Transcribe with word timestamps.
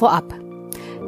Vorab. 0.00 0.32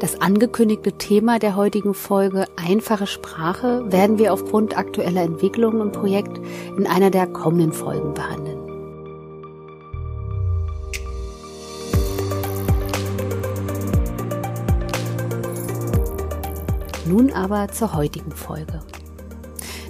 Das 0.00 0.20
angekündigte 0.20 0.92
Thema 0.92 1.38
der 1.38 1.56
heutigen 1.56 1.94
Folge 1.94 2.44
einfache 2.56 3.06
Sprache 3.06 3.90
werden 3.90 4.18
wir 4.18 4.34
aufgrund 4.34 4.76
aktueller 4.76 5.22
Entwicklungen 5.22 5.80
im 5.80 5.92
Projekt 5.92 6.38
in 6.76 6.86
einer 6.86 7.08
der 7.08 7.26
kommenden 7.26 7.72
Folgen 7.72 8.12
behandeln. 8.12 8.58
Nun 17.06 17.32
aber 17.32 17.68
zur 17.68 17.94
heutigen 17.94 18.32
Folge. 18.32 18.80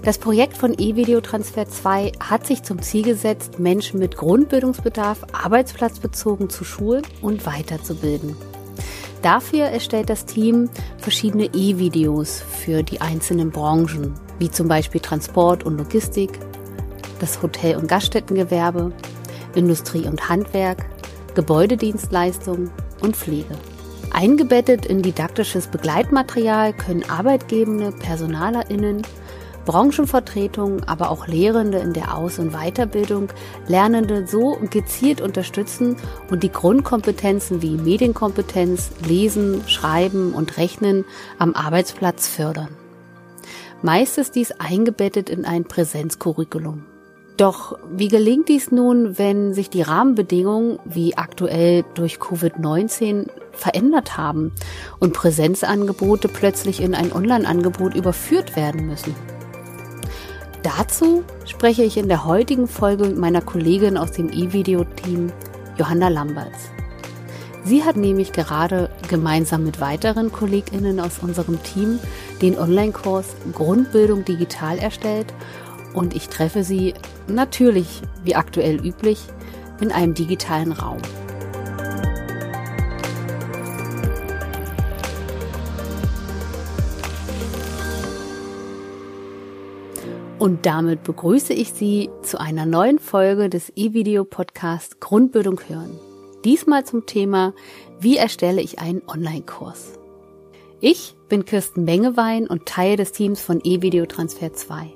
Das 0.04 0.18
Projekt 0.18 0.56
von 0.56 0.74
E-Video-Transfer 0.78 1.68
2 1.68 2.12
hat 2.20 2.46
sich 2.46 2.62
zum 2.62 2.80
Ziel 2.80 3.02
gesetzt, 3.02 3.58
Menschen 3.58 3.98
mit 3.98 4.16
Grundbildungsbedarf 4.16 5.26
arbeitsplatzbezogen 5.32 6.50
zu 6.50 6.62
schulen 6.62 7.02
und 7.20 7.44
weiterzubilden. 7.46 8.36
Dafür 9.22 9.66
erstellt 9.66 10.10
das 10.10 10.26
Team 10.26 10.68
verschiedene 10.98 11.44
E-Videos 11.54 12.40
für 12.40 12.82
die 12.82 13.00
einzelnen 13.00 13.50
Branchen, 13.50 14.14
wie 14.40 14.50
zum 14.50 14.66
Beispiel 14.66 15.00
Transport 15.00 15.64
und 15.64 15.78
Logistik, 15.78 16.40
das 17.20 17.40
Hotel- 17.40 17.76
und 17.76 17.86
Gaststättengewerbe, 17.86 18.92
Industrie 19.54 20.06
und 20.08 20.28
Handwerk, 20.28 20.84
Gebäudedienstleistungen 21.36 22.70
und 23.00 23.16
Pflege. 23.16 23.54
Eingebettet 24.10 24.86
in 24.86 25.02
didaktisches 25.02 25.68
Begleitmaterial 25.68 26.72
können 26.72 27.08
Arbeitgebende, 27.08 27.92
PersonalerInnen 27.92 29.02
Branchenvertretungen, 29.64 30.86
aber 30.88 31.10
auch 31.10 31.26
Lehrende 31.26 31.78
in 31.78 31.92
der 31.92 32.16
Aus- 32.16 32.38
und 32.38 32.52
Weiterbildung 32.52 33.28
Lernende 33.68 34.26
so 34.26 34.58
gezielt 34.70 35.20
unterstützen 35.20 35.96
und 36.30 36.42
die 36.42 36.52
Grundkompetenzen 36.52 37.62
wie 37.62 37.76
Medienkompetenz, 37.76 38.90
Lesen, 39.06 39.62
Schreiben 39.66 40.34
und 40.34 40.56
Rechnen 40.56 41.04
am 41.38 41.54
Arbeitsplatz 41.54 42.28
fördern. 42.28 42.76
Meist 43.82 44.18
ist 44.18 44.36
dies 44.36 44.52
eingebettet 44.52 45.28
in 45.28 45.44
ein 45.44 45.64
Präsenzcurriculum. 45.64 46.84
Doch 47.36 47.78
wie 47.90 48.08
gelingt 48.08 48.48
dies 48.48 48.70
nun, 48.70 49.18
wenn 49.18 49.54
sich 49.54 49.70
die 49.70 49.82
Rahmenbedingungen, 49.82 50.78
wie 50.84 51.16
aktuell 51.16 51.84
durch 51.94 52.18
Covid-19, 52.18 53.28
verändert 53.52 54.16
haben 54.16 54.52
und 55.00 55.14
Präsenzangebote 55.14 56.28
plötzlich 56.28 56.80
in 56.80 56.94
ein 56.94 57.12
Online-Angebot 57.12 57.94
überführt 57.94 58.54
werden 58.54 58.86
müssen? 58.86 59.14
Dazu 60.62 61.24
spreche 61.44 61.82
ich 61.82 61.96
in 61.96 62.08
der 62.08 62.24
heutigen 62.24 62.68
Folge 62.68 63.04
mit 63.04 63.18
meiner 63.18 63.40
Kollegin 63.40 63.96
aus 63.96 64.12
dem 64.12 64.30
E-Video-Team, 64.30 65.32
Johanna 65.76 66.08
Lamberts. 66.08 66.70
Sie 67.64 67.82
hat 67.82 67.96
nämlich 67.96 68.32
gerade 68.32 68.88
gemeinsam 69.08 69.64
mit 69.64 69.80
weiteren 69.80 70.30
KollegInnen 70.30 71.00
aus 71.00 71.18
unserem 71.20 71.60
Team 71.64 71.98
den 72.40 72.56
Online-Kurs 72.56 73.26
Grundbildung 73.52 74.24
digital 74.24 74.78
erstellt 74.78 75.34
und 75.94 76.14
ich 76.14 76.28
treffe 76.28 76.62
sie 76.62 76.94
natürlich, 77.26 78.02
wie 78.22 78.36
aktuell 78.36 78.84
üblich, 78.86 79.18
in 79.80 79.90
einem 79.90 80.14
digitalen 80.14 80.70
Raum. 80.70 80.98
Und 90.42 90.66
damit 90.66 91.04
begrüße 91.04 91.52
ich 91.52 91.72
Sie 91.72 92.10
zu 92.22 92.40
einer 92.40 92.66
neuen 92.66 92.98
Folge 92.98 93.48
des 93.48 93.72
E-Video-Podcasts 93.76 94.98
Grundbildung 94.98 95.60
hören. 95.68 95.96
Diesmal 96.44 96.84
zum 96.84 97.06
Thema, 97.06 97.54
wie 98.00 98.16
erstelle 98.16 98.60
ich 98.60 98.80
einen 98.80 99.02
Online-Kurs? 99.06 100.00
Ich 100.80 101.14
bin 101.28 101.44
Kirsten 101.44 101.84
Mengewein 101.84 102.48
und 102.48 102.66
Teil 102.66 102.96
des 102.96 103.12
Teams 103.12 103.40
von 103.40 103.60
E-Video 103.62 104.04
Transfer 104.04 104.52
2. 104.52 104.88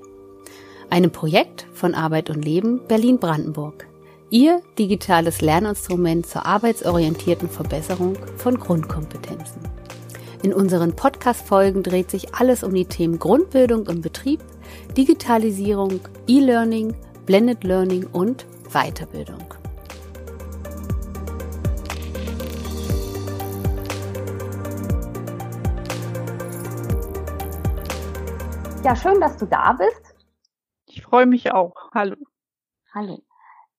Einem 0.91 1.13
Projekt 1.13 1.69
von 1.73 1.95
Arbeit 1.95 2.29
und 2.29 2.45
Leben 2.45 2.81
Berlin-Brandenburg. 2.89 3.87
Ihr 4.31 4.63
digitales 4.81 5.43
Lerninstrument 5.43 6.27
zur 6.27 6.45
arbeitsorientierten 6.45 7.49
Verbesserung 7.49 8.17
von 8.37 8.59
Grundkompetenzen. 8.59 9.61
In 10.43 10.53
unseren 10.53 10.97
Podcast-Folgen 10.97 11.85
dreht 11.85 12.11
sich 12.11 12.35
alles 12.35 12.65
um 12.65 12.75
die 12.75 12.87
Themen 12.87 13.21
Grundbildung 13.21 13.87
im 13.87 14.01
Betrieb, 14.01 14.41
Digitalisierung, 14.97 16.01
E-Learning, 16.27 16.95
Blended 17.27 17.65
Learning 17.65 18.07
und 18.13 18.47
Weiterbildung. 18.73 19.43
Ja, 28.87 28.95
schön, 28.95 29.21
dass 29.21 29.37
du 29.37 29.47
da 29.47 29.73
bist. 29.73 30.15
Ich 30.87 31.03
freue 31.03 31.27
mich 31.27 31.53
auch. 31.53 31.75
Hallo. 31.93 32.15
Hallo. 32.95 33.19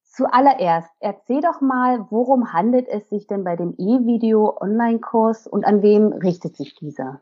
Zuallererst, 0.03 0.89
erzähl 0.99 1.39
doch 1.41 1.61
mal, 1.61 2.07
worum 2.09 2.51
handelt 2.51 2.87
es 2.89 3.07
sich 3.07 3.25
denn 3.25 3.43
bei 3.43 3.55
dem 3.55 3.73
E-Video-Online-Kurs 3.77 5.47
und 5.47 5.63
an 5.63 5.81
wen 5.81 6.11
richtet 6.11 6.57
sich 6.57 6.75
dieser? 6.75 7.21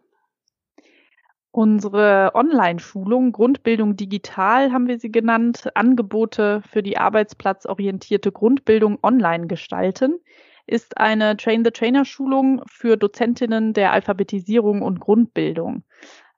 Unsere 1.55 2.31
Online-Schulung 2.33 3.31
Grundbildung 3.31 3.95
digital 3.95 4.73
haben 4.73 4.89
wir 4.89 4.99
sie 4.99 5.09
genannt, 5.09 5.69
Angebote 5.73 6.61
für 6.69 6.83
die 6.83 6.97
arbeitsplatzorientierte 6.97 8.33
Grundbildung 8.33 8.99
online 9.01 9.47
gestalten, 9.47 10.19
ist 10.67 10.97
eine 10.97 11.37
Train-the-Trainer-Schulung 11.37 12.61
für 12.67 12.97
Dozentinnen 12.97 13.71
der 13.71 13.93
Alphabetisierung 13.93 14.81
und 14.81 14.99
Grundbildung. 14.99 15.83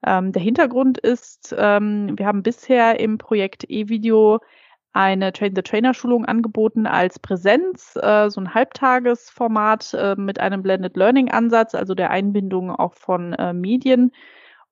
Ähm, 0.05 0.33
der 0.33 0.41
Hintergrund 0.43 0.99
ist, 0.99 1.55
ähm, 1.57 2.13
wir 2.15 2.27
haben 2.27 2.43
bisher 2.43 2.99
im 2.99 3.17
Projekt 3.17 3.63
E-Video 3.67 4.37
eine 4.93 5.33
Train-the-Trainer-Schulung 5.33 6.25
angeboten 6.25 6.85
als 6.85 7.17
Präsenz, 7.17 7.95
äh, 7.95 8.29
so 8.29 8.39
ein 8.39 8.53
Halbtagesformat 8.53 9.95
äh, 9.95 10.15
mit 10.15 10.39
einem 10.39 10.61
Blended 10.61 10.95
Learning-Ansatz, 10.95 11.73
also 11.73 11.95
der 11.95 12.11
Einbindung 12.11 12.69
auch 12.69 12.93
von 12.93 13.33
äh, 13.33 13.51
Medien 13.53 14.11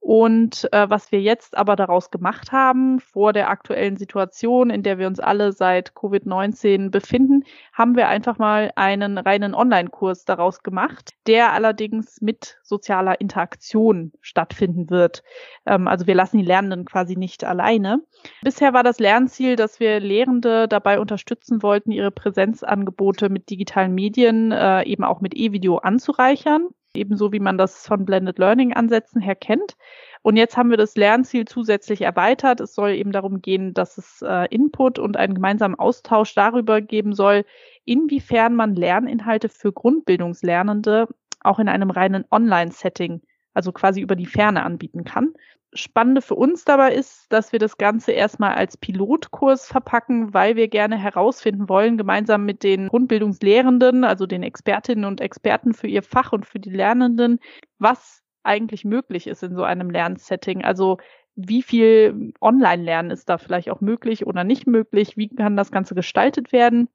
und 0.06 0.72
äh, 0.72 0.88
was 0.88 1.12
wir 1.12 1.20
jetzt 1.20 1.58
aber 1.58 1.76
daraus 1.76 2.12
gemacht 2.12 2.52
haben, 2.52 3.00
vor 3.00 3.34
der 3.34 3.50
aktuellen 3.50 3.98
Situation, 3.98 4.70
in 4.70 4.84
der 4.84 5.00
wir 5.00 5.08
uns 5.08 5.20
alle 5.20 5.52
seit 5.52 5.94
Covid-19 5.94 6.92
befinden, 6.92 7.44
haben 7.74 7.96
wir 7.96 8.08
einfach 8.08 8.38
mal 8.38 8.72
einen 8.76 9.18
reinen 9.18 9.56
Online-Kurs 9.56 10.24
daraus 10.24 10.62
gemacht, 10.62 11.16
der 11.26 11.54
allerdings 11.54 12.22
mit 12.22 12.60
sozialer 12.62 13.20
Interaktion 13.20 14.12
stattfinden 14.22 14.92
wird. 14.92 15.24
Ähm, 15.66 15.88
also 15.88 16.06
wir 16.06 16.14
lassen 16.14 16.38
die 16.38 16.46
Lernenden 16.46 16.86
quasi 16.86 17.16
nicht 17.16 17.44
alleine. 17.44 17.98
Bisher 18.44 18.74
war 18.74 18.84
das 18.84 19.00
Lernziel, 19.00 19.56
dass 19.56 19.80
wir 19.80 20.00
Lehrende 20.00 20.68
dabei 20.68 21.00
unterstützen 21.00 21.64
wollten, 21.64 21.90
ihre 21.90 22.12
Präsenzangebote 22.12 23.30
mit 23.30 23.50
digitalen 23.50 23.96
Medien, 23.96 24.52
äh, 24.52 24.84
eben 24.84 25.04
auch 25.04 25.20
mit 25.20 25.36
E-Video 25.36 25.78
anzureichern 25.78 26.70
ebenso 26.96 27.32
wie 27.32 27.40
man 27.40 27.58
das 27.58 27.86
von 27.88 28.06
Blended 28.06 28.40
Learning 28.40 28.74
Ansätzen 28.74 29.22
her 29.22 29.36
kennt. 29.36 29.76
Und 30.22 30.38
jetzt 30.38 30.58
haben 30.58 30.72
wir 30.72 30.78
das 30.78 30.96
Lernziel 30.96 31.46
zusätzlich 31.46 32.02
erweitert. 32.02 32.60
Es 32.60 32.74
soll 32.74 32.92
eben 32.92 33.12
darum 33.12 33.42
gehen, 33.42 33.74
dass 33.74 33.98
es 33.98 34.24
äh, 34.24 34.48
Input 34.50 34.98
und 34.98 35.18
einen 35.18 35.36
gemeinsamen 35.36 35.76
Austausch 35.76 36.34
darüber 36.34 36.82
geben 36.82 37.14
soll, 37.14 37.46
inwiefern 37.86 38.56
man 38.56 38.76
Lerninhalte 38.76 39.50
für 39.50 39.72
Grundbildungslernende 39.72 41.08
auch 41.42 41.60
in 41.60 41.70
einem 41.70 41.92
reinen 41.92 42.26
Online-Setting, 42.32 43.22
also 43.54 43.72
quasi 43.72 44.02
über 44.02 44.16
die 44.16 44.26
Ferne 44.26 44.64
anbieten 44.64 45.04
kann. 45.04 45.34
Spannende 45.76 46.22
für 46.22 46.36
uns 46.36 46.66
dabei 46.66 46.94
ist, 46.94 47.32
dass 47.32 47.52
wir 47.52 47.60
das 47.60 47.78
Ganze 47.78 48.12
erstmal 48.12 48.56
als 48.56 48.78
Pilotkurs 48.78 49.68
verpacken, 49.68 50.34
weil 50.34 50.56
wir 50.56 50.68
gerne 50.68 50.98
herausfinden 50.98 51.70
wollen, 51.70 51.98
gemeinsam 51.98 52.46
mit 52.46 52.64
den 52.64 52.88
Grundbildungslehrenden, 52.88 54.04
also 54.04 54.26
den 54.26 54.44
Expertinnen 54.44 55.06
und 55.06 55.22
Experten 55.22 55.74
für 55.74 55.88
ihr 55.88 56.04
Fach 56.04 56.32
und 56.32 56.46
für 56.46 56.60
die 56.60 56.70
Lernenden, 56.70 57.40
was 57.78 58.22
eigentlich 58.44 58.86
möglich 58.86 59.28
ist 59.28 59.44
in 59.44 59.56
so 59.56 59.64
einem 59.64 59.90
Lernsetting. 59.90 60.64
Also 60.64 60.98
wie 61.36 61.62
viel 61.62 62.34
Online-Lernen 62.42 63.12
ist 63.12 63.30
da 63.30 63.38
vielleicht 63.38 63.70
auch 63.70 63.82
möglich 63.82 64.26
oder 64.26 64.44
nicht 64.44 64.68
möglich? 64.68 65.18
Wie 65.18 65.28
kann 65.28 65.58
das 65.58 65.72
Ganze 65.72 65.94
gestaltet 65.96 66.52
werden? 66.52 66.88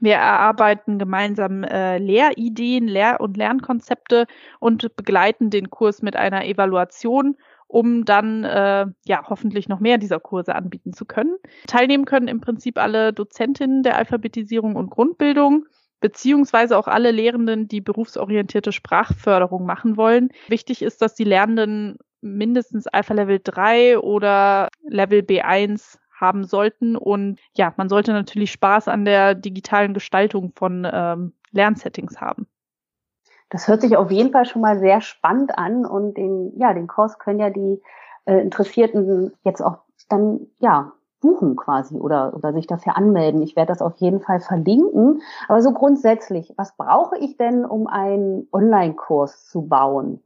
Wir 0.00 0.14
erarbeiten 0.14 0.98
gemeinsam 0.98 1.64
äh, 1.64 1.98
Lehrideen, 1.98 2.86
Lehr- 2.86 3.20
und 3.20 3.36
Lernkonzepte 3.36 4.26
und 4.60 4.94
begleiten 4.96 5.50
den 5.50 5.70
Kurs 5.70 6.02
mit 6.02 6.14
einer 6.14 6.44
Evaluation 6.44 7.36
um 7.68 8.04
dann 8.04 8.44
äh, 8.44 8.86
ja 9.04 9.22
hoffentlich 9.28 9.68
noch 9.68 9.78
mehr 9.78 9.98
dieser 9.98 10.18
Kurse 10.18 10.54
anbieten 10.54 10.92
zu 10.92 11.04
können. 11.04 11.36
Teilnehmen 11.66 12.06
können 12.06 12.28
im 12.28 12.40
Prinzip 12.40 12.78
alle 12.78 13.12
Dozentinnen 13.12 13.82
der 13.82 13.96
Alphabetisierung 13.96 14.74
und 14.74 14.90
Grundbildung 14.90 15.66
beziehungsweise 16.00 16.78
auch 16.78 16.88
alle 16.88 17.10
Lehrenden, 17.10 17.68
die 17.68 17.80
berufsorientierte 17.80 18.72
Sprachförderung 18.72 19.66
machen 19.66 19.96
wollen. 19.96 20.30
Wichtig 20.48 20.82
ist, 20.82 21.02
dass 21.02 21.14
die 21.14 21.24
Lernenden 21.24 21.98
mindestens 22.20 22.86
Alpha 22.86 23.14
Level 23.14 23.40
3 23.42 23.98
oder 23.98 24.68
Level 24.82 25.20
B1 25.20 25.98
haben 26.12 26.44
sollten. 26.44 26.96
Und 26.96 27.38
ja, 27.56 27.72
man 27.76 27.88
sollte 27.88 28.12
natürlich 28.12 28.52
Spaß 28.52 28.88
an 28.88 29.04
der 29.04 29.34
digitalen 29.34 29.94
Gestaltung 29.94 30.52
von 30.54 30.86
ähm, 30.90 31.32
Lernsettings 31.50 32.20
haben. 32.20 32.46
Das 33.50 33.66
hört 33.68 33.80
sich 33.80 33.96
auf 33.96 34.10
jeden 34.10 34.32
Fall 34.32 34.44
schon 34.44 34.62
mal 34.62 34.78
sehr 34.78 35.00
spannend 35.00 35.56
an 35.56 35.86
und 35.86 36.16
den, 36.16 36.58
ja, 36.58 36.74
den 36.74 36.86
Kurs 36.86 37.18
können 37.18 37.38
ja 37.38 37.50
die 37.50 37.80
äh, 38.26 38.40
Interessierten 38.40 39.32
jetzt 39.42 39.62
auch 39.62 39.78
dann, 40.08 40.46
ja, 40.58 40.92
buchen 41.20 41.56
quasi 41.56 41.96
oder, 41.96 42.34
oder 42.34 42.52
sich 42.52 42.66
dafür 42.66 42.96
anmelden. 42.96 43.42
Ich 43.42 43.56
werde 43.56 43.72
das 43.72 43.82
auf 43.82 43.96
jeden 43.96 44.20
Fall 44.20 44.40
verlinken. 44.40 45.20
Aber 45.48 45.62
so 45.62 45.72
grundsätzlich, 45.72 46.52
was 46.56 46.76
brauche 46.76 47.18
ich 47.18 47.36
denn, 47.36 47.64
um 47.64 47.86
einen 47.86 48.46
Online-Kurs 48.52 49.46
zu 49.46 49.62
bauen? 49.62 50.22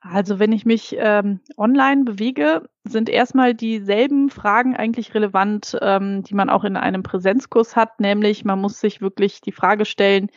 Also 0.00 0.40
wenn 0.40 0.50
ich 0.50 0.66
mich 0.66 0.96
ähm, 0.98 1.40
online 1.56 2.04
bewege, 2.04 2.68
sind 2.84 3.08
erstmal 3.08 3.54
dieselben 3.54 4.30
Fragen 4.30 4.74
eigentlich 4.74 5.14
relevant, 5.14 5.78
ähm, 5.80 6.24
die 6.24 6.34
man 6.34 6.50
auch 6.50 6.64
in 6.64 6.76
einem 6.76 7.04
Präsenzkurs 7.04 7.76
hat, 7.76 8.00
nämlich 8.00 8.44
man 8.44 8.60
muss 8.60 8.80
sich 8.80 9.00
wirklich 9.00 9.40
die 9.42 9.52
Frage 9.52 9.84
stellen, 9.84 10.28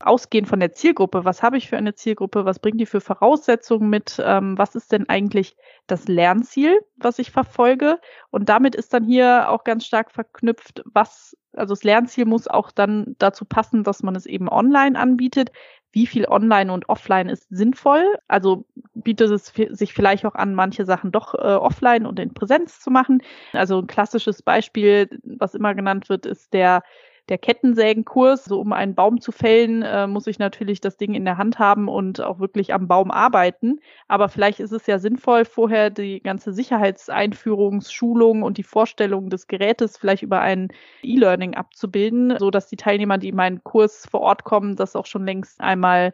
ausgehend 0.00 0.48
von 0.48 0.60
der 0.60 0.72
Zielgruppe, 0.72 1.24
was 1.24 1.42
habe 1.42 1.58
ich 1.58 1.68
für 1.68 1.76
eine 1.76 1.94
Zielgruppe, 1.94 2.44
was 2.44 2.58
bringt 2.58 2.80
die 2.80 2.86
für 2.86 3.00
Voraussetzungen 3.00 3.90
mit, 3.90 4.20
ähm, 4.24 4.56
was 4.56 4.74
ist 4.74 4.92
denn 4.92 5.08
eigentlich 5.08 5.56
das 5.86 6.08
Lernziel, 6.08 6.80
was 6.96 7.18
ich 7.18 7.30
verfolge. 7.30 8.00
Und 8.30 8.48
damit 8.48 8.74
ist 8.74 8.94
dann 8.94 9.04
hier 9.04 9.50
auch 9.50 9.64
ganz 9.64 9.84
stark 9.86 10.10
verknüpft, 10.10 10.82
was, 10.86 11.36
also 11.52 11.74
das 11.74 11.84
Lernziel 11.84 12.24
muss 12.24 12.48
auch 12.48 12.70
dann 12.70 13.14
dazu 13.18 13.44
passen, 13.44 13.84
dass 13.84 14.02
man 14.02 14.16
es 14.16 14.26
eben 14.26 14.48
online 14.48 14.98
anbietet. 14.98 15.52
Wie 15.92 16.06
viel 16.06 16.26
online 16.26 16.72
und 16.72 16.88
offline 16.88 17.28
ist 17.28 17.48
sinnvoll? 17.50 18.04
Also 18.28 18.64
bietet 18.94 19.30
es 19.32 19.52
sich 19.76 19.92
vielleicht 19.92 20.24
auch 20.24 20.36
an, 20.36 20.54
manche 20.54 20.84
Sachen 20.84 21.10
doch 21.10 21.34
äh, 21.34 21.38
offline 21.38 22.06
und 22.06 22.20
in 22.20 22.32
Präsenz 22.32 22.80
zu 22.80 22.90
machen. 22.90 23.22
Also 23.52 23.80
ein 23.80 23.88
klassisches 23.88 24.42
Beispiel, 24.42 25.10
was 25.24 25.54
immer 25.54 25.74
genannt 25.74 26.08
wird, 26.08 26.26
ist 26.26 26.54
der 26.54 26.82
der 27.30 27.38
Kettensägenkurs. 27.38 28.44
So 28.44 28.60
um 28.60 28.72
einen 28.72 28.94
Baum 28.94 29.20
zu 29.20 29.32
fällen, 29.32 29.82
äh, 29.82 30.06
muss 30.06 30.26
ich 30.26 30.38
natürlich 30.38 30.80
das 30.80 30.96
Ding 30.96 31.14
in 31.14 31.24
der 31.24 31.38
Hand 31.38 31.58
haben 31.58 31.88
und 31.88 32.20
auch 32.20 32.40
wirklich 32.40 32.74
am 32.74 32.88
Baum 32.88 33.10
arbeiten. 33.10 33.80
Aber 34.08 34.28
vielleicht 34.28 34.60
ist 34.60 34.72
es 34.72 34.86
ja 34.86 34.98
sinnvoll, 34.98 35.44
vorher 35.44 35.88
die 35.88 36.20
ganze 36.20 36.52
Sicherheitseinführungsschulung 36.52 38.42
und 38.42 38.58
die 38.58 38.62
Vorstellung 38.64 39.30
des 39.30 39.46
Gerätes 39.46 39.96
vielleicht 39.96 40.22
über 40.22 40.40
ein 40.40 40.68
E-Learning 41.02 41.54
abzubilden, 41.54 42.36
so 42.38 42.50
dass 42.50 42.68
die 42.68 42.76
Teilnehmer, 42.76 43.16
die 43.16 43.30
in 43.30 43.36
meinen 43.36 43.64
Kurs 43.64 44.06
vor 44.10 44.20
Ort 44.20 44.44
kommen, 44.44 44.76
das 44.76 44.96
auch 44.96 45.06
schon 45.06 45.24
längst 45.24 45.60
einmal 45.60 46.12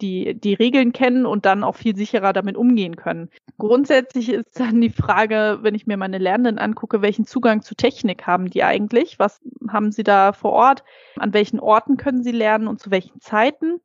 die, 0.00 0.34
die 0.38 0.54
Regeln 0.54 0.92
kennen 0.92 1.26
und 1.26 1.44
dann 1.44 1.64
auch 1.64 1.76
viel 1.76 1.96
sicherer 1.96 2.32
damit 2.32 2.56
umgehen 2.56 2.96
können. 2.96 3.30
Grundsätzlich 3.58 4.28
ist 4.28 4.58
dann 4.58 4.80
die 4.80 4.90
Frage, 4.90 5.58
wenn 5.62 5.74
ich 5.74 5.86
mir 5.86 5.96
meine 5.96 6.18
Lernenden 6.18 6.58
angucke, 6.58 7.02
welchen 7.02 7.26
Zugang 7.26 7.62
zu 7.62 7.74
Technik 7.74 8.26
haben 8.26 8.50
die 8.50 8.62
eigentlich? 8.62 9.18
Was 9.18 9.40
haben 9.72 9.92
sie 9.92 10.04
da 10.04 10.32
vor 10.32 10.52
Ort? 10.52 10.84
An 11.16 11.32
welchen 11.32 11.60
Orten 11.60 11.96
können 11.96 12.22
sie 12.22 12.32
lernen 12.32 12.68
und 12.68 12.80
zu 12.80 12.90
welchen 12.90 13.20
Zeiten? 13.20 13.80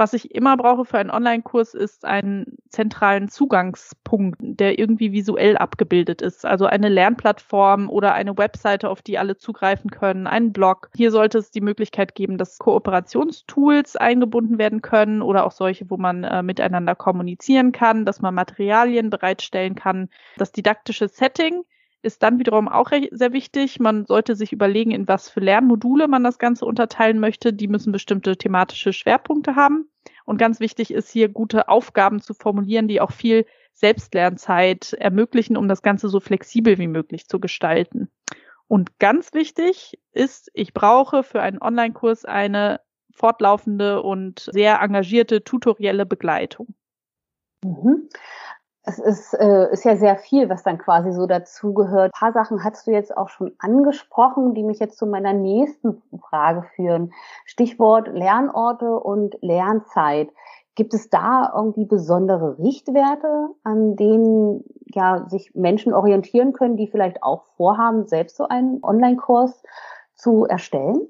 Was 0.00 0.14
ich 0.14 0.34
immer 0.34 0.56
brauche 0.56 0.86
für 0.86 0.96
einen 0.96 1.10
Online-Kurs 1.10 1.74
ist 1.74 2.06
einen 2.06 2.56
zentralen 2.70 3.28
Zugangspunkt, 3.28 4.38
der 4.40 4.78
irgendwie 4.78 5.12
visuell 5.12 5.58
abgebildet 5.58 6.22
ist. 6.22 6.46
Also 6.46 6.64
eine 6.64 6.88
Lernplattform 6.88 7.90
oder 7.90 8.14
eine 8.14 8.38
Webseite, 8.38 8.88
auf 8.88 9.02
die 9.02 9.18
alle 9.18 9.36
zugreifen 9.36 9.90
können, 9.90 10.26
einen 10.26 10.54
Blog. 10.54 10.88
Hier 10.96 11.10
sollte 11.10 11.36
es 11.36 11.50
die 11.50 11.60
Möglichkeit 11.60 12.14
geben, 12.14 12.38
dass 12.38 12.56
Kooperationstools 12.56 13.96
eingebunden 13.96 14.56
werden 14.56 14.80
können 14.80 15.20
oder 15.20 15.44
auch 15.44 15.52
solche, 15.52 15.90
wo 15.90 15.98
man 15.98 16.24
äh, 16.24 16.42
miteinander 16.42 16.94
kommunizieren 16.94 17.70
kann, 17.70 18.06
dass 18.06 18.22
man 18.22 18.34
Materialien 18.34 19.10
bereitstellen 19.10 19.74
kann. 19.74 20.08
Das 20.38 20.50
didaktische 20.50 21.08
Setting 21.08 21.64
ist 22.02 22.22
dann 22.22 22.38
wiederum 22.38 22.68
auch 22.68 22.90
sehr 23.10 23.32
wichtig. 23.32 23.80
Man 23.80 24.06
sollte 24.06 24.34
sich 24.34 24.52
überlegen, 24.52 24.90
in 24.90 25.06
was 25.08 25.28
für 25.28 25.40
Lernmodule 25.40 26.08
man 26.08 26.24
das 26.24 26.38
Ganze 26.38 26.64
unterteilen 26.64 27.18
möchte. 27.18 27.52
Die 27.52 27.68
müssen 27.68 27.92
bestimmte 27.92 28.36
thematische 28.36 28.92
Schwerpunkte 28.92 29.56
haben. 29.56 29.88
Und 30.24 30.38
ganz 30.38 30.60
wichtig 30.60 30.92
ist 30.92 31.10
hier, 31.10 31.28
gute 31.28 31.68
Aufgaben 31.68 32.20
zu 32.20 32.34
formulieren, 32.34 32.88
die 32.88 33.00
auch 33.00 33.12
viel 33.12 33.46
Selbstlernzeit 33.72 34.94
ermöglichen, 34.94 35.56
um 35.56 35.68
das 35.68 35.82
Ganze 35.82 36.08
so 36.08 36.20
flexibel 36.20 36.78
wie 36.78 36.88
möglich 36.88 37.28
zu 37.28 37.40
gestalten. 37.40 38.10
Und 38.66 38.98
ganz 38.98 39.34
wichtig 39.34 39.98
ist, 40.12 40.50
ich 40.54 40.72
brauche 40.72 41.22
für 41.22 41.42
einen 41.42 41.60
Online-Kurs 41.60 42.24
eine 42.24 42.80
fortlaufende 43.12 44.02
und 44.02 44.48
sehr 44.52 44.80
engagierte 44.80 45.42
tutorielle 45.42 46.06
Begleitung. 46.06 46.74
Mhm 47.64 48.08
es 48.90 48.98
ist, 48.98 49.34
äh, 49.34 49.70
ist 49.72 49.84
ja 49.84 49.96
sehr 49.96 50.16
viel, 50.16 50.48
was 50.48 50.62
dann 50.62 50.78
quasi 50.78 51.12
so 51.12 51.26
dazugehört. 51.26 52.12
Ein 52.14 52.18
paar 52.18 52.32
Sachen 52.32 52.64
hast 52.64 52.86
du 52.86 52.90
jetzt 52.90 53.16
auch 53.16 53.28
schon 53.28 53.52
angesprochen, 53.58 54.54
die 54.54 54.64
mich 54.64 54.78
jetzt 54.78 54.98
zu 54.98 55.06
meiner 55.06 55.32
nächsten 55.32 56.02
Frage 56.28 56.64
führen. 56.74 57.12
Stichwort 57.44 58.08
Lernorte 58.08 58.98
und 58.98 59.36
Lernzeit. 59.40 60.30
Gibt 60.74 60.94
es 60.94 61.10
da 61.10 61.52
irgendwie 61.54 61.84
besondere 61.84 62.58
Richtwerte, 62.58 63.48
an 63.64 63.96
denen 63.96 64.64
ja 64.86 65.28
sich 65.28 65.54
Menschen 65.54 65.92
orientieren 65.92 66.52
können, 66.52 66.76
die 66.76 66.88
vielleicht 66.88 67.22
auch 67.22 67.44
vorhaben, 67.56 68.06
selbst 68.06 68.36
so 68.36 68.48
einen 68.48 68.82
Online-Kurs 68.82 69.62
zu 70.14 70.46
erstellen? 70.46 71.06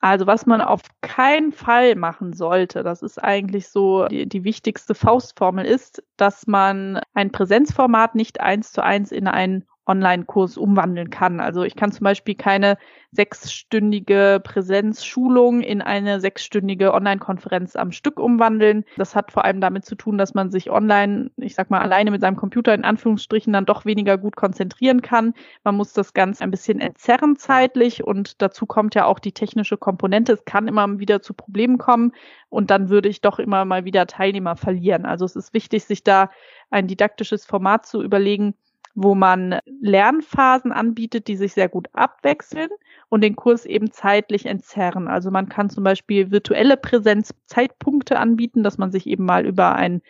Also 0.00 0.26
was 0.26 0.46
man 0.46 0.60
auf 0.60 0.82
keinen 1.00 1.50
Fall 1.52 1.96
machen 1.96 2.32
sollte, 2.32 2.84
das 2.84 3.02
ist 3.02 3.18
eigentlich 3.22 3.68
so 3.68 4.06
die, 4.06 4.28
die 4.28 4.44
wichtigste 4.44 4.94
Faustformel 4.94 5.64
ist, 5.64 6.02
dass 6.16 6.46
man 6.46 7.00
ein 7.14 7.32
Präsenzformat 7.32 8.14
nicht 8.14 8.40
eins 8.40 8.70
zu 8.70 8.82
eins 8.82 9.10
in 9.10 9.26
ein 9.26 9.64
Online-Kurs 9.88 10.56
umwandeln 10.56 11.10
kann. 11.10 11.40
Also 11.40 11.62
ich 11.64 11.74
kann 11.74 11.90
zum 11.90 12.04
Beispiel 12.04 12.34
keine 12.34 12.76
sechsstündige 13.10 14.40
Präsenzschulung 14.44 15.62
in 15.62 15.80
eine 15.80 16.20
sechsstündige 16.20 16.92
Online-Konferenz 16.92 17.74
am 17.74 17.90
Stück 17.90 18.20
umwandeln. 18.20 18.84
Das 18.98 19.16
hat 19.16 19.32
vor 19.32 19.44
allem 19.44 19.60
damit 19.62 19.86
zu 19.86 19.94
tun, 19.94 20.18
dass 20.18 20.34
man 20.34 20.50
sich 20.50 20.70
online, 20.70 21.30
ich 21.36 21.54
sag 21.54 21.70
mal, 21.70 21.80
alleine 21.80 22.10
mit 22.10 22.20
seinem 22.20 22.36
Computer 22.36 22.74
in 22.74 22.84
Anführungsstrichen 22.84 23.52
dann 23.52 23.64
doch 23.64 23.86
weniger 23.86 24.18
gut 24.18 24.36
konzentrieren 24.36 25.00
kann. 25.00 25.32
Man 25.64 25.76
muss 25.76 25.94
das 25.94 26.12
Ganze 26.12 26.44
ein 26.44 26.50
bisschen 26.50 26.80
entzerren 26.80 27.36
zeitlich 27.36 28.04
und 28.04 28.42
dazu 28.42 28.66
kommt 28.66 28.94
ja 28.94 29.06
auch 29.06 29.18
die 29.18 29.32
technische 29.32 29.78
Komponente. 29.78 30.32
Es 30.34 30.44
kann 30.44 30.68
immer 30.68 30.98
wieder 30.98 31.22
zu 31.22 31.32
Problemen 31.32 31.78
kommen 31.78 32.12
und 32.50 32.70
dann 32.70 32.90
würde 32.90 33.08
ich 33.08 33.22
doch 33.22 33.38
immer 33.38 33.64
mal 33.64 33.84
wieder 33.86 34.06
Teilnehmer 34.06 34.56
verlieren. 34.56 35.06
Also 35.06 35.24
es 35.24 35.34
ist 35.34 35.54
wichtig, 35.54 35.84
sich 35.84 36.04
da 36.04 36.30
ein 36.70 36.86
didaktisches 36.86 37.46
Format 37.46 37.86
zu 37.86 38.02
überlegen, 38.02 38.54
wo 39.00 39.14
man 39.14 39.60
Lernphasen 39.80 40.72
anbietet, 40.72 41.28
die 41.28 41.36
sich 41.36 41.52
sehr 41.52 41.68
gut 41.68 41.88
abwechseln 41.92 42.68
und 43.08 43.22
den 43.22 43.36
Kurs 43.36 43.64
eben 43.64 43.92
zeitlich 43.92 44.44
entzerren. 44.44 45.06
Also 45.06 45.30
man 45.30 45.48
kann 45.48 45.70
zum 45.70 45.84
Beispiel 45.84 46.32
virtuelle 46.32 46.76
Präsenzzeitpunkte 46.76 48.18
anbieten, 48.18 48.64
dass 48.64 48.76
man 48.76 48.90
sich 48.90 49.06
eben 49.06 49.24
mal 49.24 49.46
über 49.46 49.76
ein 49.76 50.02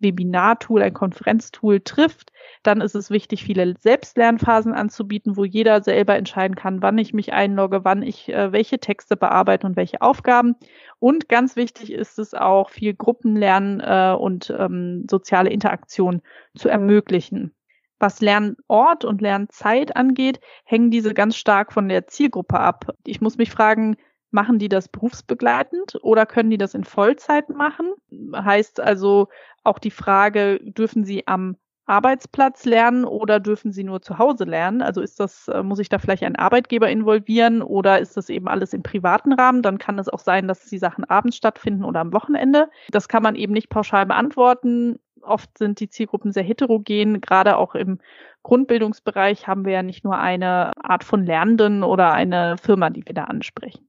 Webinar-Tool, 0.00 0.82
ein 0.82 0.92
Konferenztool 0.92 1.78
trifft. 1.82 2.32
Dann 2.64 2.80
ist 2.80 2.96
es 2.96 3.10
wichtig, 3.10 3.44
viele 3.44 3.74
Selbstlernphasen 3.78 4.72
anzubieten, 4.72 5.36
wo 5.36 5.44
jeder 5.44 5.80
selber 5.80 6.16
entscheiden 6.16 6.56
kann, 6.56 6.82
wann 6.82 6.98
ich 6.98 7.14
mich 7.14 7.32
einlogge, 7.32 7.84
wann 7.84 8.02
ich 8.02 8.28
äh, 8.28 8.50
welche 8.50 8.80
Texte 8.80 9.16
bearbeite 9.16 9.68
und 9.68 9.76
welche 9.76 10.02
Aufgaben. 10.02 10.56
Und 10.98 11.28
ganz 11.28 11.54
wichtig 11.54 11.92
ist 11.92 12.18
es 12.18 12.34
auch, 12.34 12.70
viel 12.70 12.94
Gruppenlernen 12.94 13.78
äh, 13.78 14.16
und 14.18 14.52
ähm, 14.58 15.06
soziale 15.08 15.50
Interaktion 15.50 16.22
zu 16.56 16.68
ermöglichen. 16.68 17.54
Was 18.02 18.20
Lernort 18.20 19.04
und 19.04 19.20
Lernzeit 19.20 19.94
angeht, 19.94 20.40
hängen 20.64 20.90
diese 20.90 21.14
ganz 21.14 21.36
stark 21.36 21.72
von 21.72 21.88
der 21.88 22.08
Zielgruppe 22.08 22.58
ab. 22.58 22.96
Ich 23.06 23.20
muss 23.20 23.38
mich 23.38 23.52
fragen, 23.52 23.96
machen 24.32 24.58
die 24.58 24.68
das 24.68 24.88
berufsbegleitend 24.88 26.00
oder 26.02 26.26
können 26.26 26.50
die 26.50 26.58
das 26.58 26.74
in 26.74 26.82
Vollzeit 26.82 27.48
machen? 27.48 27.92
Heißt 28.34 28.80
also 28.80 29.28
auch 29.62 29.78
die 29.78 29.92
Frage, 29.92 30.58
dürfen 30.64 31.04
sie 31.04 31.28
am 31.28 31.54
Arbeitsplatz 31.86 32.64
lernen 32.64 33.04
oder 33.04 33.38
dürfen 33.38 33.70
sie 33.70 33.84
nur 33.84 34.02
zu 34.02 34.18
Hause 34.18 34.44
lernen? 34.46 34.82
Also 34.82 35.00
ist 35.00 35.20
das, 35.20 35.46
äh, 35.46 35.62
muss 35.62 35.78
ich 35.78 35.88
da 35.88 36.00
vielleicht 36.00 36.24
einen 36.24 36.34
Arbeitgeber 36.34 36.88
involvieren 36.88 37.62
oder 37.62 38.00
ist 38.00 38.16
das 38.16 38.30
eben 38.30 38.48
alles 38.48 38.72
im 38.72 38.82
privaten 38.82 39.32
Rahmen? 39.32 39.62
Dann 39.62 39.78
kann 39.78 40.00
es 40.00 40.08
auch 40.08 40.18
sein, 40.18 40.48
dass 40.48 40.64
die 40.64 40.78
Sachen 40.78 41.04
abends 41.04 41.36
stattfinden 41.36 41.84
oder 41.84 42.00
am 42.00 42.12
Wochenende. 42.12 42.68
Das 42.90 43.06
kann 43.06 43.22
man 43.22 43.36
eben 43.36 43.52
nicht 43.52 43.68
pauschal 43.68 44.06
beantworten 44.06 44.98
oft 45.22 45.56
sind 45.58 45.80
die 45.80 45.88
Zielgruppen 45.88 46.32
sehr 46.32 46.42
heterogen. 46.42 47.20
Gerade 47.20 47.56
auch 47.56 47.74
im 47.74 47.98
Grundbildungsbereich 48.42 49.46
haben 49.46 49.64
wir 49.64 49.72
ja 49.72 49.82
nicht 49.82 50.04
nur 50.04 50.18
eine 50.18 50.72
Art 50.82 51.04
von 51.04 51.24
Lernenden 51.24 51.82
oder 51.84 52.12
eine 52.12 52.56
Firma, 52.58 52.90
die 52.90 53.06
wir 53.06 53.14
da 53.14 53.24
ansprechen. 53.24 53.88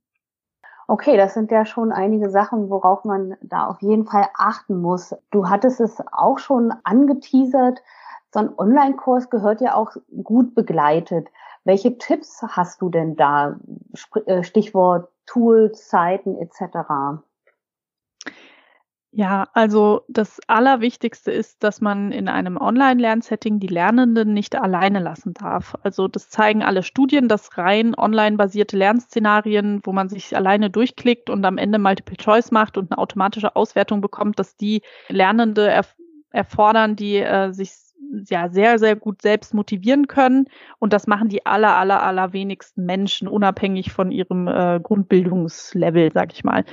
Okay, 0.88 1.16
das 1.16 1.34
sind 1.34 1.50
ja 1.50 1.66
schon 1.66 1.92
einige 1.92 2.30
Sachen, 2.30 2.70
worauf 2.70 3.06
man 3.06 3.36
da 3.42 3.68
auf 3.68 3.82
jeden 3.82 4.06
Fall 4.06 4.28
achten 4.38 4.82
muss. 4.82 5.16
Du 5.32 5.50
hattest 5.50 5.80
es 5.80 5.98
auch 6.12 6.40
schon 6.40 6.74
angeteasert. 6.84 7.82
So 8.34 8.40
ein 8.40 8.58
Online-Kurs 8.58 9.30
gehört 9.30 9.62
ja 9.62 9.76
auch 9.76 9.92
gut 10.24 10.54
begleitet. 10.56 11.30
Welche 11.64 11.98
Tipps 11.98 12.42
hast 12.42 12.82
du 12.82 12.90
denn 12.90 13.16
da? 13.16 13.56
Äh, 14.26 14.44
Stichwort 14.44 15.10
Tools, 15.26 15.88
Zeiten 15.88 16.36
etc. 16.38 17.24
Ja, 19.16 19.48
also 19.54 20.02
das 20.08 20.40
Allerwichtigste 20.48 21.32
ist, 21.32 21.64
dass 21.64 21.82
man 21.82 22.12
in 22.12 22.28
einem 22.28 22.58
Online-Lernsetting 22.58 23.60
die 23.60 23.68
Lernenden 23.68 24.34
nicht 24.34 24.56
alleine 24.56 25.00
lassen 25.00 25.36
darf. 25.36 25.76
Also 25.84 26.08
das 26.08 26.32
zeigen 26.32 26.64
alle 26.64 26.82
Studien, 26.82 27.28
dass 27.28 27.56
rein 27.56 27.94
online-basierte 27.96 28.76
Lernszenarien, 28.76 29.82
wo 29.84 29.94
man 29.94 30.10
sich 30.10 30.36
alleine 30.36 30.72
durchklickt 30.72 31.30
und 31.30 31.46
am 31.46 31.60
Ende 31.60 31.78
Multiple 31.78 32.18
Choice 32.18 32.50
macht 32.50 32.76
und 32.76 32.92
eine 32.92 32.98
automatische 32.98 33.56
Auswertung 33.56 34.02
bekommt, 34.02 34.40
dass 34.40 34.58
die 34.58 34.82
Lernende 35.10 35.70
erf 35.70 35.96
erfordern, 36.32 36.96
die 36.96 37.18
äh, 37.18 37.52
sich 37.52 37.70
ja 38.30 38.50
sehr, 38.50 38.80
sehr 38.80 38.96
gut 38.96 39.22
selbst 39.22 39.54
motivieren 39.54 40.08
können. 40.08 40.48
Und 40.80 40.94
das 40.94 41.06
machen 41.06 41.30
die 41.30 41.46
aller, 41.46 41.78
aller, 41.78 42.02
aller 42.02 42.34
wenigsten 42.34 42.86
Menschen, 42.86 43.28
unabhängig 43.28 43.92
von 43.92 44.12
ihrem 44.12 44.48
äh, 44.48 44.80
Grundbildungslevel, 44.82 46.12
sag 46.12 46.34
ich 46.34 46.44
mal. 46.44 46.66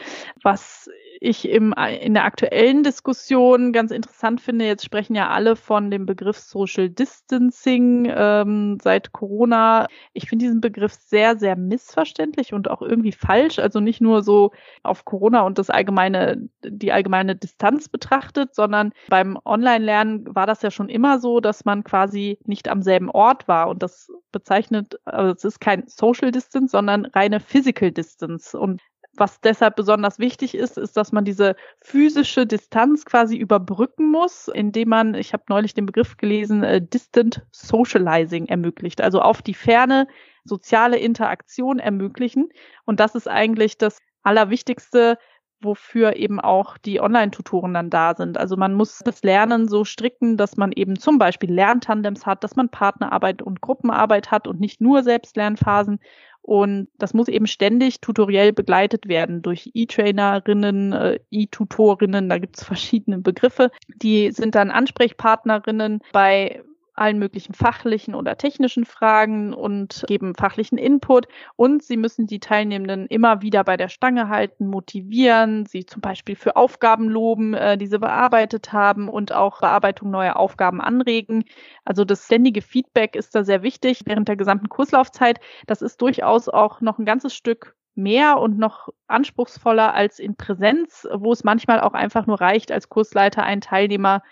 Was 0.42 0.88
ich 1.20 1.46
im, 1.46 1.74
in 2.00 2.14
der 2.14 2.24
aktuellen 2.24 2.82
Diskussion 2.82 3.74
ganz 3.74 3.90
interessant 3.90 4.40
finde, 4.40 4.64
jetzt 4.64 4.84
sprechen 4.84 5.14
ja 5.14 5.28
alle 5.28 5.54
von 5.54 5.90
dem 5.90 6.06
Begriff 6.06 6.38
Social 6.38 6.88
Distancing 6.88 8.10
ähm, 8.10 8.78
seit 8.82 9.12
Corona. 9.12 9.86
Ich 10.14 10.30
finde 10.30 10.46
diesen 10.46 10.62
Begriff 10.62 10.94
sehr, 10.94 11.38
sehr 11.38 11.56
missverständlich 11.56 12.54
und 12.54 12.70
auch 12.70 12.80
irgendwie 12.80 13.12
falsch. 13.12 13.58
Also 13.58 13.80
nicht 13.80 14.00
nur 14.00 14.22
so 14.22 14.52
auf 14.82 15.04
Corona 15.04 15.42
und 15.42 15.58
das 15.58 15.68
allgemeine, 15.68 16.48
die 16.64 16.90
allgemeine 16.90 17.36
Distanz 17.36 17.90
betrachtet, 17.90 18.54
sondern 18.54 18.92
beim 19.10 19.38
Online-Lernen 19.44 20.34
war 20.34 20.46
das 20.46 20.62
ja 20.62 20.70
schon 20.70 20.88
immer 20.88 21.18
so, 21.18 21.40
dass 21.40 21.66
man 21.66 21.84
quasi 21.84 22.38
nicht 22.46 22.66
am 22.66 22.80
selben 22.80 23.10
Ort 23.10 23.46
war. 23.46 23.68
Und 23.68 23.82
das 23.82 24.10
bezeichnet, 24.32 24.98
also 25.04 25.34
es 25.34 25.44
ist 25.44 25.60
kein 25.60 25.86
Social 25.86 26.30
Distance, 26.30 26.72
sondern 26.72 27.04
reine 27.04 27.40
Physical 27.40 27.90
Distance. 27.90 28.58
Und 28.58 28.80
was 29.14 29.40
deshalb 29.40 29.76
besonders 29.76 30.18
wichtig 30.18 30.54
ist, 30.54 30.78
ist, 30.78 30.96
dass 30.96 31.12
man 31.12 31.24
diese 31.24 31.56
physische 31.80 32.46
Distanz 32.46 33.04
quasi 33.04 33.36
überbrücken 33.36 34.10
muss, 34.10 34.48
indem 34.48 34.88
man, 34.88 35.14
ich 35.14 35.32
habe 35.32 35.44
neulich 35.48 35.74
den 35.74 35.86
Begriff 35.86 36.16
gelesen, 36.16 36.62
äh, 36.62 36.80
Distant 36.80 37.42
Socializing 37.50 38.46
ermöglicht, 38.46 39.00
also 39.00 39.20
auf 39.20 39.42
die 39.42 39.54
Ferne 39.54 40.06
soziale 40.44 40.98
Interaktion 40.98 41.78
ermöglichen. 41.78 42.48
Und 42.84 43.00
das 43.00 43.14
ist 43.14 43.28
eigentlich 43.28 43.78
das 43.78 43.98
Allerwichtigste, 44.22 45.18
wofür 45.62 46.16
eben 46.16 46.40
auch 46.40 46.78
die 46.78 47.00
Online-Tutoren 47.00 47.74
dann 47.74 47.90
da 47.90 48.14
sind. 48.14 48.38
Also 48.38 48.56
man 48.56 48.74
muss 48.74 49.00
das 49.04 49.22
Lernen 49.22 49.68
so 49.68 49.84
stricken, 49.84 50.36
dass 50.36 50.56
man 50.56 50.72
eben 50.72 50.98
zum 50.98 51.18
Beispiel 51.18 51.52
Lerntandems 51.52 52.24
hat, 52.24 52.42
dass 52.44 52.56
man 52.56 52.70
Partnerarbeit 52.70 53.42
und 53.42 53.60
Gruppenarbeit 53.60 54.30
hat 54.30 54.48
und 54.48 54.60
nicht 54.60 54.80
nur 54.80 55.02
Selbstlernphasen 55.02 56.00
und 56.42 56.88
das 56.98 57.14
muss 57.14 57.28
eben 57.28 57.46
ständig 57.46 58.00
tutoriell 58.00 58.52
begleitet 58.52 59.08
werden 59.08 59.42
durch 59.42 59.70
E-Trainerinnen, 59.74 60.92
äh, 60.92 61.20
E-Tutorinnen, 61.30 62.28
da 62.28 62.38
gibt 62.38 62.56
es 62.58 62.64
verschiedene 62.64 63.18
Begriffe. 63.18 63.70
Die 64.02 64.32
sind 64.32 64.54
dann 64.54 64.70
Ansprechpartnerinnen 64.70 66.00
bei 66.12 66.62
allen 67.00 67.18
möglichen 67.18 67.54
fachlichen 67.54 68.14
oder 68.14 68.36
technischen 68.36 68.84
Fragen 68.84 69.54
und 69.54 70.04
geben 70.06 70.34
fachlichen 70.34 70.78
Input. 70.78 71.26
Und 71.56 71.82
sie 71.82 71.96
müssen 71.96 72.26
die 72.26 72.40
Teilnehmenden 72.40 73.06
immer 73.06 73.42
wieder 73.42 73.64
bei 73.64 73.76
der 73.76 73.88
Stange 73.88 74.28
halten, 74.28 74.66
motivieren, 74.66 75.66
sie 75.66 75.86
zum 75.86 76.02
Beispiel 76.02 76.36
für 76.36 76.56
Aufgaben 76.56 77.08
loben, 77.08 77.54
äh, 77.54 77.78
die 77.78 77.86
sie 77.86 77.98
bearbeitet 77.98 78.72
haben 78.72 79.08
und 79.08 79.32
auch 79.32 79.60
Bearbeitung 79.60 80.10
neuer 80.10 80.36
Aufgaben 80.36 80.80
anregen. 80.80 81.44
Also 81.84 82.04
das 82.04 82.26
ständige 82.26 82.62
Feedback 82.62 83.16
ist 83.16 83.34
da 83.34 83.44
sehr 83.44 83.62
wichtig 83.62 84.02
während 84.04 84.28
der 84.28 84.36
gesamten 84.36 84.68
Kurslaufzeit. 84.68 85.40
Das 85.66 85.82
ist 85.82 86.02
durchaus 86.02 86.48
auch 86.48 86.80
noch 86.80 86.98
ein 86.98 87.04
ganzes 87.06 87.34
Stück 87.34 87.76
mehr 87.94 88.38
und 88.38 88.58
noch 88.58 88.88
anspruchsvoller 89.08 89.94
als 89.94 90.18
in 90.18 90.36
Präsenz, 90.36 91.06
wo 91.12 91.32
es 91.32 91.44
manchmal 91.44 91.80
auch 91.80 91.92
einfach 91.92 92.26
nur 92.26 92.40
reicht, 92.40 92.72
als 92.72 92.88
Kursleiter 92.88 93.42
einen 93.42 93.60
Teilnehmer 93.60 94.22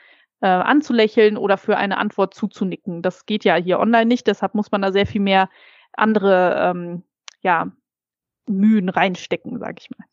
äh, 0.41 0.47
anzulächeln 0.47 1.37
oder 1.37 1.57
für 1.59 1.77
eine 1.77 1.99
Antwort 1.99 2.35
zuzunicken. 2.35 3.03
Das 3.03 3.27
geht 3.27 3.45
ja 3.45 3.57
hier 3.57 3.81
online 3.81 4.07
nicht, 4.07 4.27
deshalb 4.27 4.55
muss 4.55 4.71
man 4.71 4.83
da 4.83 4.93
sehr 4.93 5.07
viel 5.07 5.21
mehr 5.21 5.49
andere 5.93 6.55
ähm, 6.59 7.03
ja, 7.41 7.71
Mühen 8.47 8.89
reinstecken, 8.89 9.59
sage 9.59 9.77
ich 9.79 9.91
mal. 9.91 10.05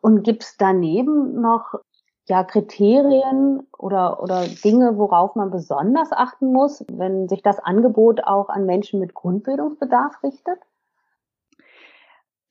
Und 0.00 0.22
gibt's 0.22 0.56
daneben 0.56 1.40
noch 1.40 1.74
ja, 2.26 2.42
Kriterien 2.42 3.66
oder, 3.76 4.22
oder 4.22 4.46
Dinge, 4.46 4.96
worauf 4.96 5.34
man 5.34 5.50
besonders 5.50 6.12
achten 6.12 6.52
muss, 6.52 6.84
wenn 6.90 7.28
sich 7.28 7.42
das 7.42 7.58
Angebot 7.58 8.24
auch 8.24 8.48
an 8.48 8.66
Menschen 8.66 9.00
mit 9.00 9.14
Grundbildungsbedarf 9.14 10.22
richtet? 10.22 10.58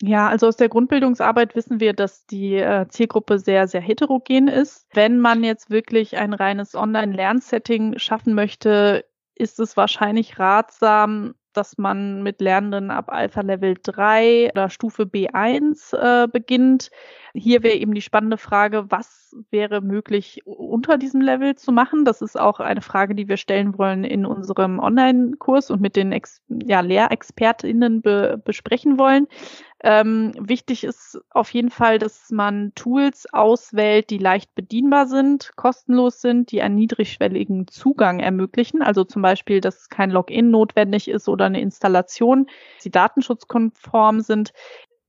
Ja, 0.06 0.28
also 0.28 0.48
aus 0.48 0.58
der 0.58 0.68
Grundbildungsarbeit 0.68 1.56
wissen 1.56 1.80
wir, 1.80 1.94
dass 1.94 2.26
die 2.26 2.56
äh, 2.56 2.86
Zielgruppe 2.90 3.40
sehr, 3.40 3.70
sehr 3.70 3.80
heterogen 3.80 4.50
ist. 4.50 4.86
Wenn 4.94 5.22
man 5.22 5.46
jetzt 5.46 5.70
wirklich 5.70 6.18
ein 6.18 6.34
reines 6.34 6.76
Online-Lernsetting 6.76 7.98
schaffen 8.00 8.34
möchte, 8.34 9.06
ist 9.34 9.62
es 9.62 9.78
wahrscheinlich 9.78 10.40
ratsam, 10.40 11.36
dass 11.54 11.78
man 11.78 12.22
mit 12.22 12.42
Lernenden 12.42 12.92
ab 12.92 13.06
Alpha 13.14 13.42
Level 13.42 13.78
3 13.82 14.50
oder 14.52 14.70
Stufe 14.70 15.04
B1 15.04 15.96
äh, 15.96 16.28
beginnt. 16.28 16.92
Hier 17.34 17.64
wäre 17.64 17.76
eben 17.76 17.94
die 17.94 18.02
spannende 18.02 18.38
Frage, 18.38 18.92
was 18.92 19.36
wäre 19.52 19.82
möglich 19.82 20.42
unter 20.46 20.98
diesem 20.98 21.22
Level 21.22 21.56
zu 21.56 21.72
machen? 21.72 22.06
Das 22.06 22.22
ist 22.22 22.38
auch 22.38 22.60
eine 22.60 22.82
Frage, 22.82 23.16
die 23.16 23.30
wir 23.30 23.38
stellen 23.38 23.78
wollen 23.78 24.04
in 24.04 24.26
unserem 24.26 24.80
Online-Kurs 24.80 25.72
und 25.72 25.82
mit 25.82 25.96
den 25.96 26.20
ja, 26.50 26.82
LehrexpertInnen 26.82 28.02
be 28.02 28.42
besprechen 28.44 28.98
wollen. 28.98 29.28
Ähm, 29.86 30.32
wichtig 30.40 30.86
ist 30.86 31.20
auf 31.30 31.54
jeden 31.54 31.70
Fall, 31.70 32.00
dass 32.00 32.32
man 32.32 32.72
Tools 32.74 33.28
auswählt, 33.34 34.10
die 34.12 34.18
leicht 34.18 34.56
bedienbar 34.56 35.08
sind, 35.08 35.52
kostenlos 35.58 36.22
sind, 36.22 36.52
die 36.52 36.62
einen 36.62 36.76
niedrigschwelligen 36.76 37.68
Zugang 37.68 38.22
ermöglichen. 38.22 38.82
Also 38.82 39.04
zum 39.04 39.22
Beispiel, 39.22 39.60
dass 39.60 39.90
kein 39.90 40.10
Login 40.10 40.52
notwendig 40.52 41.10
ist 41.10 41.28
oder 41.28 41.46
eine 41.46 41.60
Installation, 41.60 42.48
die 42.86 42.92
datenschutzkonform 42.92 44.22
sind. 44.22 44.54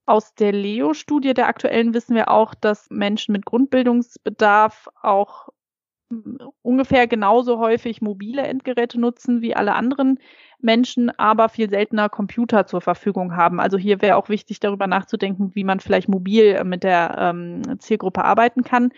Aus 0.07 0.35
der 0.35 0.51
Leo-Studie 0.51 1.35
der 1.35 1.47
aktuellen 1.47 1.95
wissen 1.95 2.17
wir 2.17 2.29
auch, 2.29 2.53
dass 2.55 2.91
Menschen 2.91 3.33
mit 3.33 3.47
Grundbildungsbedarf 3.47 4.89
auch 5.01 5.51
ungefähr 6.63 7.07
genauso 7.07 7.59
häufig 7.59 8.01
mobile 8.03 8.43
Endgeräte 8.43 9.01
nutzen 9.01 9.41
wie 9.43 9.57
alle 9.57 9.75
anderen 9.75 10.19
Menschen, 10.61 11.11
aber 11.19 11.49
viel 11.49 11.69
seltener 11.69 12.09
Computer 12.09 12.67
zur 12.67 12.81
Verfügung 12.81 13.37
haben. 13.37 13.61
Also 13.61 13.77
hier 13.79 14.01
wäre 14.03 14.17
auch 14.17 14.29
wichtig, 14.29 14.61
darüber 14.61 14.87
nachzudenken, 14.87 15.55
wie 15.55 15.65
man 15.65 15.81
vielleicht 15.81 16.09
mobil 16.09 16.63
mit 16.65 16.83
der 16.83 17.17
ähm, 17.19 17.79
Zielgruppe 17.79 18.25
arbeiten 18.25 18.63
kann. 18.63 18.93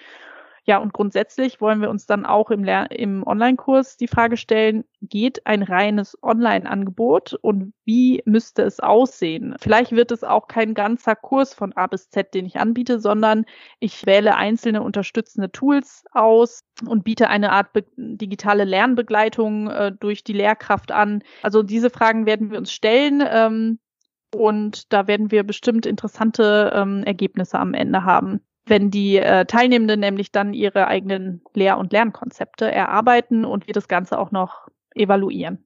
Ja, 0.69 0.79
und 0.79 0.93
grundsätzlich 0.93 1.61
wollen 1.61 1.81
wir 1.81 1.91
uns 1.91 2.07
dann 2.07 2.27
auch 2.27 2.51
im, 2.51 2.65
im 2.65 3.25
Online-Kurs 3.25 3.97
die 3.99 4.09
Frage 4.09 4.37
stellen, 4.37 4.85
geht 5.01 5.47
ein 5.47 5.63
reines 5.63 6.19
Online-Angebot 6.23 7.35
und 7.41 7.73
wie 7.85 8.21
müsste 8.25 8.63
es 8.63 8.81
aussehen? 8.81 9.55
Vielleicht 9.61 9.93
wird 9.93 10.11
es 10.11 10.25
auch 10.25 10.49
kein 10.49 10.75
ganzer 10.75 11.15
Kurs 11.15 11.55
von 11.55 11.73
A 11.75 11.87
bis 11.87 12.11
Z, 12.11 12.35
den 12.35 12.47
ich 12.47 12.59
anbiete, 12.59 12.99
sondern 12.99 13.45
ich 13.79 14.07
wähle 14.07 14.35
einzelne 14.35 14.83
unterstützende 14.83 15.53
Tools 15.53 16.05
aus 16.11 16.65
und 16.85 17.05
biete 17.05 17.29
eine 17.29 17.53
Art 17.53 17.69
digitale 17.97 18.65
Lernbegleitung 18.65 19.71
äh, 19.71 19.93
durch 19.93 20.25
die 20.25 20.33
Lehrkraft 20.33 20.91
an. 20.91 21.23
Also 21.43 21.63
diese 21.63 21.91
Fragen 21.91 22.27
werden 22.27 22.51
wir 22.51 22.59
uns 22.59 22.73
stellen. 22.73 23.23
Ähm, 23.25 23.79
und 24.35 24.93
da 24.93 25.07
werden 25.07 25.31
wir 25.31 25.45
bestimmt 25.45 25.87
interessante 25.87 26.73
ähm, 26.75 27.05
Ergebnisse 27.05 27.61
am 27.61 27.73
Ende 27.73 28.03
haben 28.03 28.41
wenn 28.67 28.91
die 28.91 29.17
äh, 29.17 29.47
Teilnehmenden 29.47 30.01
nämlich 30.01 30.33
dann 30.33 30.53
ihre 30.53 30.89
eigenen 30.89 31.43
Lehr- 31.55 31.79
und 31.79 31.93
Lernkonzepte 31.93 32.71
erarbeiten 32.71 33.45
und 33.45 33.67
wir 33.67 33.75
das 33.75 33.89
Ganze 33.89 34.19
auch 34.19 34.33
noch 34.33 34.69
evaluieren. 34.95 35.65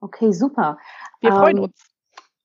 Okay, 0.00 0.32
super. 0.32 0.78
Wir 1.20 1.30
ähm, 1.30 1.36
freuen 1.36 1.58
uns. 1.60 1.84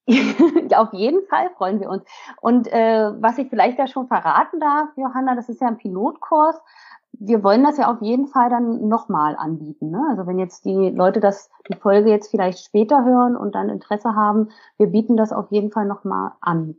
auf 0.76 0.94
jeden 0.94 1.26
Fall 1.28 1.50
freuen 1.58 1.80
wir 1.80 1.90
uns. 1.90 2.04
Und 2.42 2.68
äh, 2.68 3.12
was 3.22 3.38
ich 3.38 3.50
vielleicht 3.50 3.80
da 3.80 3.88
schon 3.88 4.08
verraten 4.08 4.60
darf, 4.60 4.90
Johanna, 4.98 5.36
das 5.36 5.50
ist 5.50 5.62
ja 5.62 5.68
ein 5.68 5.78
Pilotkurs. 5.78 6.60
Wir 7.14 7.44
wollen 7.44 7.64
das 7.64 7.78
ja 7.78 7.92
auf 7.92 8.02
jeden 8.02 8.28
Fall 8.28 8.50
dann 8.50 8.88
nochmal 8.88 9.36
anbieten. 9.38 9.92
Ne? 9.92 10.04
Also 10.10 10.28
wenn 10.28 10.40
jetzt 10.40 10.66
die 10.66 10.90
Leute 10.90 11.20
das, 11.20 11.50
die 11.70 11.76
Folge 11.76 12.10
jetzt 12.10 12.32
vielleicht 12.32 12.60
später 12.66 13.06
hören 13.06 13.38
und 13.38 13.56
dann 13.56 13.70
Interesse 13.70 14.16
haben, 14.16 14.50
wir 14.78 14.88
bieten 14.88 15.16
das 15.16 15.32
auf 15.32 15.52
jeden 15.52 15.72
Fall 15.72 15.86
nochmal 15.86 16.34
an. 16.42 16.76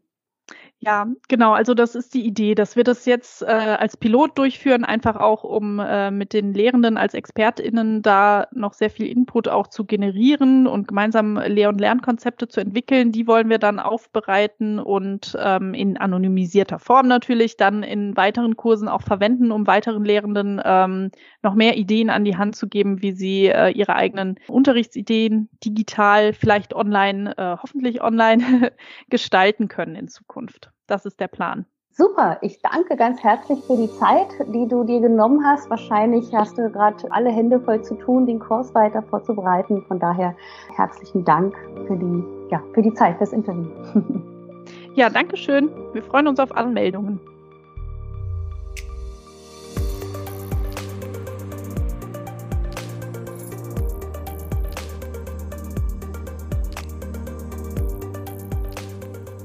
Ja, 0.81 1.07
genau. 1.28 1.52
Also 1.54 1.73
das 1.73 1.95
ist 1.95 2.12
die 2.12 2.26
Idee, 2.26 2.54
dass 2.54 2.76
wir 2.76 2.85
das 2.85 3.07
jetzt 3.07 3.40
äh, 3.40 3.47
als 3.47 3.97
Pilot 3.97 4.37
durchführen, 4.37 4.85
einfach 4.85 5.16
auch, 5.16 5.43
um 5.43 5.78
äh, 5.81 6.11
mit 6.11 6.35
den 6.35 6.52
Lehrenden 6.52 6.99
als 6.99 7.14
ExpertInnen 7.14 8.02
da 8.02 8.49
noch 8.52 8.75
sehr 8.75 8.90
viel 8.90 9.07
Input 9.07 9.49
auch 9.49 9.69
zu 9.69 9.87
generieren 9.87 10.66
und 10.66 10.87
gemeinsam 10.87 11.38
Lehr- 11.38 11.71
und 11.71 11.81
Lernkonzepte 11.81 12.49
zu 12.49 12.61
entwickeln. 12.61 13.12
Die 13.12 13.26
wollen 13.26 13.49
wir 13.49 13.59
dann 13.59 13.81
aufbereiten 13.81 14.78
und 14.78 15.35
ähm, 15.40 15.73
in 15.73 15.97
anonymisierter 15.97 16.78
Form 16.78 17.09
natürlich 17.09 17.57
dann 17.57 17.83
in 17.83 18.14
weiteren 18.14 18.54
Kursen 18.54 18.87
auch 18.88 19.02
verwenden, 19.02 19.52
um 19.52 19.66
weiteren 19.66 20.04
Lehrenden 20.04 20.61
ähm, 20.62 21.11
noch 21.43 21.54
mehr 21.54 21.78
Ideen 21.78 22.11
an 22.11 22.26
die 22.26 22.37
Hand 22.37 22.57
zu 22.57 22.69
geben, 22.69 23.00
wie 23.00 23.12
sie 23.12 23.47
äh, 23.47 23.71
ihre 23.71 23.95
eigenen 23.97 24.38
Unterrichtsideen 24.49 25.49
digital, 25.64 26.35
vielleicht 26.35 26.75
online, 26.75 27.33
äh, 27.38 27.57
hoffentlich 27.62 28.02
online 28.02 28.71
gestalten 29.09 29.69
können 29.69 29.95
in 29.97 30.09
Zukunft. 30.09 30.63
Das 30.87 31.06
ist 31.06 31.21
der 31.21 31.28
Plan. 31.28 31.66
Super, 31.97 32.38
ich 32.42 32.61
danke 32.61 32.97
ganz 32.97 33.23
herzlich 33.23 33.62
für 33.66 33.76
die 33.76 33.88
Zeit, 34.00 34.26
die 34.52 34.66
du 34.66 34.83
dir 34.83 35.00
genommen 35.00 35.47
hast. 35.47 35.71
Wahrscheinlich 35.71 36.35
hast 36.35 36.59
du 36.59 36.68
gerade 36.68 36.97
alle 37.11 37.30
Hände 37.30 37.61
voll 37.61 37.83
zu 37.83 37.94
tun, 37.94 38.26
den 38.26 38.40
Kurs 38.40 38.75
weiter 38.75 39.00
vorzubereiten. 39.02 39.85
Von 39.87 40.00
daher 40.00 40.35
herzlichen 40.75 41.25
Dank 41.25 41.54
für 41.87 41.97
die, 41.97 42.25
ja, 42.50 42.61
für 42.73 42.83
die 42.83 42.92
Zeit, 42.94 43.18
fürs 43.18 43.33
Interview. 43.33 43.71
ja, 44.97 45.09
danke 45.09 45.37
schön. 45.37 45.71
Wir 45.92 46.02
freuen 46.02 46.26
uns 46.26 46.40
auf 46.40 46.50
Anmeldungen. 46.50 47.21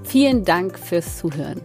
Vielen 0.10 0.44
Dank 0.44 0.78
fürs 0.80 1.20
Zuhören. 1.20 1.62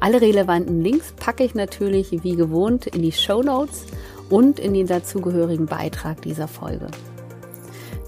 Alle 0.00 0.20
relevanten 0.20 0.82
Links 0.82 1.12
packe 1.12 1.44
ich 1.44 1.54
natürlich 1.54 2.24
wie 2.24 2.34
gewohnt 2.34 2.88
in 2.88 3.02
die 3.02 3.12
Show 3.12 3.44
Notes 3.44 3.86
und 4.28 4.58
in 4.58 4.74
den 4.74 4.88
dazugehörigen 4.88 5.66
Beitrag 5.66 6.20
dieser 6.22 6.48
Folge. 6.48 6.88